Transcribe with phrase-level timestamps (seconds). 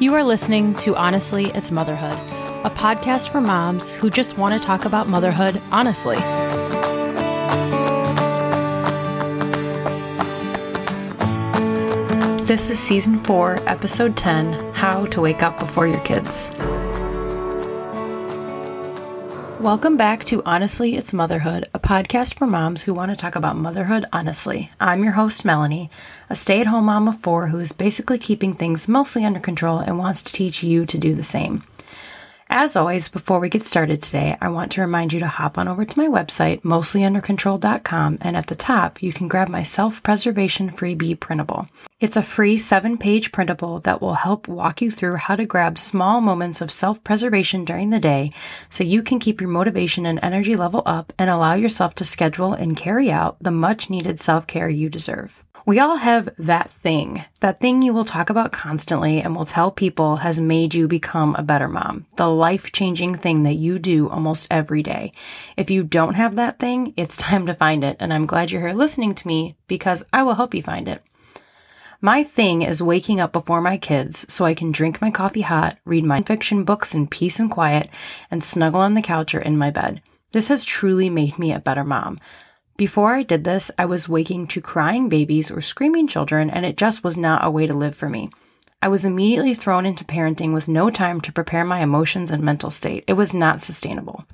[0.00, 2.14] You are listening to Honestly, It's Motherhood,
[2.64, 6.16] a podcast for moms who just want to talk about motherhood honestly.
[12.46, 16.50] This is season four, episode 10 How to Wake Up Before Your Kids.
[19.60, 23.56] Welcome back to Honestly, It's Motherhood, a podcast for moms who want to talk about
[23.56, 24.70] motherhood honestly.
[24.80, 25.90] I'm your host, Melanie,
[26.30, 29.78] a stay at home mom of four who is basically keeping things mostly under control
[29.78, 31.60] and wants to teach you to do the same.
[32.52, 35.68] As always, before we get started today, I want to remind you to hop on
[35.68, 40.68] over to my website, mostlyundercontrol.com, and at the top, you can grab my self preservation
[40.68, 41.68] freebie printable.
[42.00, 45.78] It's a free seven page printable that will help walk you through how to grab
[45.78, 48.32] small moments of self preservation during the day
[48.68, 52.52] so you can keep your motivation and energy level up and allow yourself to schedule
[52.52, 55.44] and carry out the much needed self care you deserve.
[55.66, 59.70] We all have that thing, that thing you will talk about constantly and will tell
[59.70, 64.08] people has made you become a better mom, the life changing thing that you do
[64.08, 65.12] almost every day.
[65.58, 67.98] If you don't have that thing, it's time to find it.
[68.00, 71.02] And I'm glad you're here listening to me because I will help you find it.
[72.00, 75.76] My thing is waking up before my kids so I can drink my coffee hot,
[75.84, 77.90] read my fiction books in peace and quiet,
[78.30, 80.00] and snuggle on the couch or in my bed.
[80.32, 82.18] This has truly made me a better mom.
[82.80, 86.78] Before I did this, I was waking to crying babies or screaming children, and it
[86.78, 88.30] just was not a way to live for me.
[88.80, 92.70] I was immediately thrown into parenting with no time to prepare my emotions and mental
[92.70, 93.04] state.
[93.06, 94.24] It was not sustainable.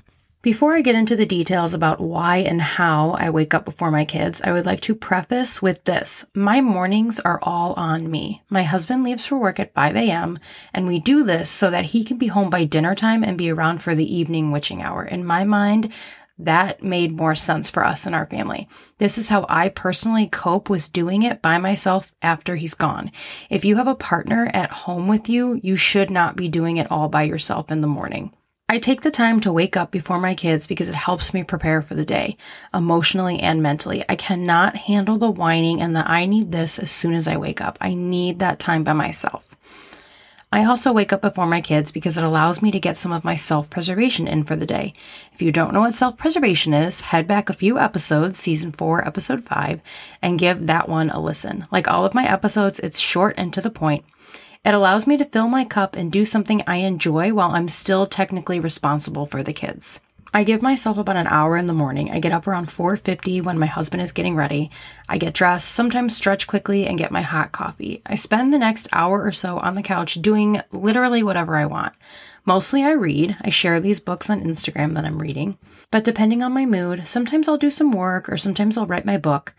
[0.42, 4.04] Before I get into the details about why and how I wake up before my
[4.04, 6.24] kids, I would like to preface with this.
[6.32, 8.44] My mornings are all on me.
[8.48, 10.38] My husband leaves for work at 5 a.m.,
[10.72, 13.50] and we do this so that he can be home by dinner time and be
[13.50, 15.04] around for the evening witching hour.
[15.04, 15.92] In my mind,
[16.38, 18.68] that made more sense for us and our family.
[18.98, 23.10] This is how I personally cope with doing it by myself after he's gone.
[23.48, 26.90] If you have a partner at home with you, you should not be doing it
[26.90, 28.32] all by yourself in the morning.
[28.68, 31.82] I take the time to wake up before my kids because it helps me prepare
[31.82, 32.36] for the day,
[32.74, 34.04] emotionally and mentally.
[34.08, 37.60] I cannot handle the whining and the I need this as soon as I wake
[37.60, 37.78] up.
[37.80, 39.56] I need that time by myself.
[40.52, 43.24] I also wake up before my kids because it allows me to get some of
[43.24, 44.92] my self preservation in for the day.
[45.32, 49.04] If you don't know what self preservation is, head back a few episodes, season four,
[49.04, 49.80] episode five,
[50.22, 51.64] and give that one a listen.
[51.72, 54.04] Like all of my episodes, it's short and to the point.
[54.64, 58.06] It allows me to fill my cup and do something I enjoy while I'm still
[58.06, 60.00] technically responsible for the kids.
[60.36, 62.10] I give myself about an hour in the morning.
[62.10, 64.70] I get up around 4:50 when my husband is getting ready.
[65.08, 68.02] I get dressed, sometimes stretch quickly and get my hot coffee.
[68.04, 71.94] I spend the next hour or so on the couch doing literally whatever I want.
[72.44, 73.38] Mostly I read.
[73.40, 75.56] I share these books on Instagram that I'm reading.
[75.90, 79.16] But depending on my mood, sometimes I'll do some work or sometimes I'll write my
[79.16, 79.54] book.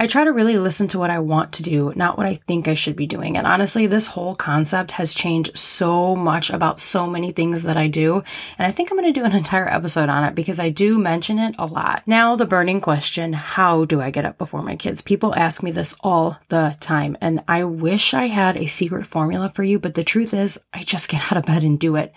[0.00, 2.68] I try to really listen to what I want to do, not what I think
[2.68, 3.36] I should be doing.
[3.36, 7.86] And honestly, this whole concept has changed so much about so many things that I
[7.86, 8.22] do.
[8.56, 10.98] And I think I'm going to do an entire episode on it because I do
[10.98, 12.02] mention it a lot.
[12.06, 15.02] Now, the burning question how do I get up before my kids?
[15.02, 17.18] People ask me this all the time.
[17.20, 20.82] And I wish I had a secret formula for you, but the truth is, I
[20.82, 22.14] just get out of bed and do it.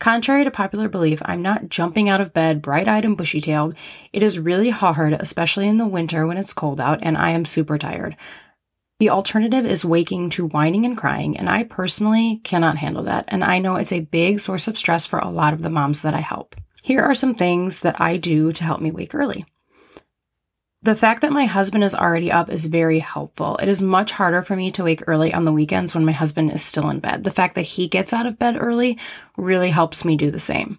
[0.00, 3.76] Contrary to popular belief, I'm not jumping out of bed bright eyed and bushy tailed.
[4.14, 7.44] It is really hard, especially in the winter when it's cold out and I am
[7.44, 8.16] super tired.
[8.98, 13.26] The alternative is waking to whining and crying, and I personally cannot handle that.
[13.28, 16.00] And I know it's a big source of stress for a lot of the moms
[16.00, 16.56] that I help.
[16.82, 19.44] Here are some things that I do to help me wake early.
[20.82, 23.58] The fact that my husband is already up is very helpful.
[23.58, 26.52] It is much harder for me to wake early on the weekends when my husband
[26.52, 27.22] is still in bed.
[27.22, 28.98] The fact that he gets out of bed early
[29.36, 30.78] really helps me do the same.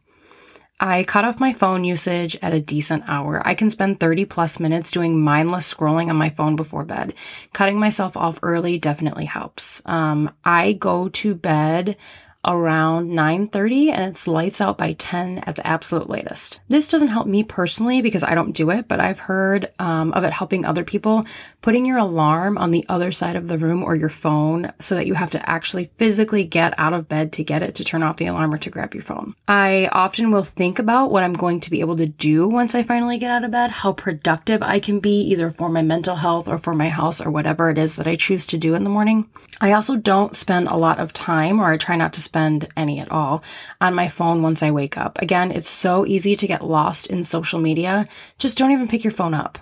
[0.80, 3.44] I cut off my phone usage at a decent hour.
[3.46, 7.14] I can spend 30 plus minutes doing mindless scrolling on my phone before bed.
[7.54, 9.84] Cutting myself off early definitely helps.
[9.86, 11.98] Um, I go to bed
[12.46, 16.60] around 9:30 and it's lights out by 10 at the absolute latest.
[16.70, 20.24] This doesn't help me personally because I don't do it, but I've heard um, of
[20.24, 21.26] it helping other people.
[21.62, 25.06] Putting your alarm on the other side of the room or your phone so that
[25.06, 28.18] you have to actually physically get out of bed to get it to turn off
[28.18, 29.36] the alarm or to grab your phone.
[29.48, 32.82] I often will think about what I'm going to be able to do once I
[32.82, 36.48] finally get out of bed, how productive I can be either for my mental health
[36.48, 38.90] or for my house or whatever it is that I choose to do in the
[38.90, 39.30] morning.
[39.60, 43.02] I also don't spend a lot of time or I try not to spend any
[43.02, 43.44] at all
[43.82, 45.22] on my phone once I wake up.
[45.22, 48.08] Again, it's so easy to get lost in social media.
[48.38, 49.60] Just don't even pick your phone up.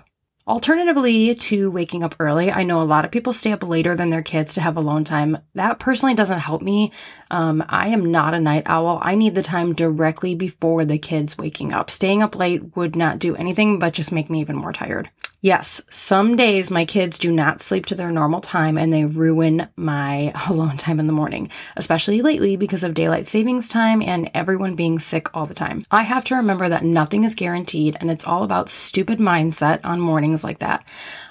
[0.48, 4.12] Alternatively to waking up early, I know a lot of people stay up later than
[4.12, 5.40] their kids to have alone time.
[5.56, 6.92] That personally doesn't help me.
[7.32, 9.00] Um, I am not a night owl.
[9.02, 11.90] I need the time directly before the kids waking up.
[11.90, 15.10] Staying up late would not do anything but just make me even more tired.
[15.42, 19.70] Yes, some days my kids do not sleep to their normal time and they ruin
[19.78, 24.76] my alone time in the morning, especially lately because of daylight savings time and everyone
[24.76, 25.84] being sick all the time.
[25.92, 30.02] I have to remember that nothing is guaranteed and it's all about stupid mindset on
[30.02, 30.86] mornings like that.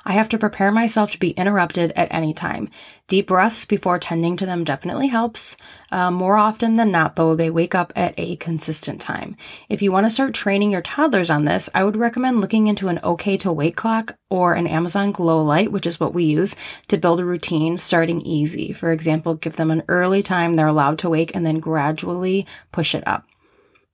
[0.07, 2.71] I have to prepare myself to be interrupted at any time.
[3.09, 5.57] Deep breaths before tending to them definitely helps.
[5.91, 9.35] Uh, more often than not, though, they wake up at a consistent time.
[9.71, 12.89] If you want to start training your toddlers on this, I would recommend looking into
[12.89, 16.55] an OK to wake clock or an Amazon Glow Light, which is what we use
[16.89, 18.75] to build a routine starting easy.
[18.75, 22.95] For example, give them an early time they're allowed to wake and then gradually push
[22.95, 23.25] it up.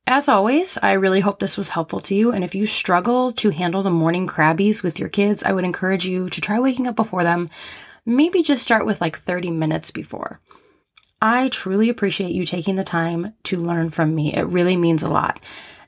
[0.09, 2.33] As always, I really hope this was helpful to you.
[2.33, 6.05] And if you struggle to handle the morning crabbies with your kids, I would encourage
[6.05, 7.49] you to try waking up before them
[8.07, 10.41] maybe just start with like 30 minutes before.
[11.23, 14.35] I truly appreciate you taking the time to learn from me.
[14.35, 15.41] It really means a lot.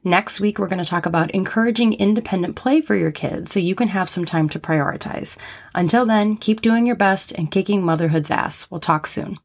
[0.06, 3.74] Next week, we're going to talk about encouraging independent play for your kids so you
[3.74, 5.36] can have some time to prioritize.
[5.74, 8.70] Until then, keep doing your best and kicking motherhood's ass.
[8.70, 9.34] We'll talk soon.